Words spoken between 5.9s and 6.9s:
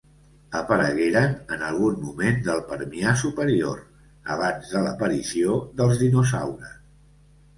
dinosaures.